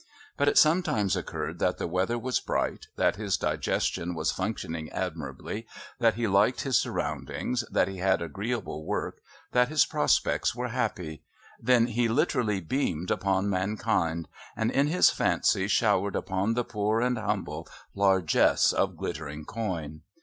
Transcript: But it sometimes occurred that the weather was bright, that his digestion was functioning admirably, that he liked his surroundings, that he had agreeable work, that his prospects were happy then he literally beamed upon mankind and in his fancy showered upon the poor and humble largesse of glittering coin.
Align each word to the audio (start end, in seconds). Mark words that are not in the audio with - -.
But 0.35 0.47
it 0.47 0.57
sometimes 0.57 1.15
occurred 1.15 1.59
that 1.59 1.77
the 1.77 1.85
weather 1.85 2.17
was 2.17 2.39
bright, 2.39 2.87
that 2.95 3.17
his 3.17 3.37
digestion 3.37 4.15
was 4.15 4.31
functioning 4.31 4.89
admirably, 4.89 5.67
that 5.99 6.15
he 6.15 6.25
liked 6.25 6.61
his 6.61 6.79
surroundings, 6.79 7.63
that 7.69 7.87
he 7.87 7.97
had 7.97 8.19
agreeable 8.19 8.83
work, 8.83 9.19
that 9.51 9.67
his 9.67 9.85
prospects 9.85 10.55
were 10.55 10.69
happy 10.69 11.21
then 11.59 11.85
he 11.85 12.07
literally 12.07 12.61
beamed 12.61 13.11
upon 13.11 13.47
mankind 13.47 14.27
and 14.55 14.71
in 14.71 14.87
his 14.87 15.11
fancy 15.11 15.67
showered 15.67 16.15
upon 16.15 16.55
the 16.55 16.63
poor 16.63 16.99
and 16.99 17.19
humble 17.19 17.67
largesse 17.93 18.73
of 18.73 18.97
glittering 18.97 19.45
coin. 19.45 20.01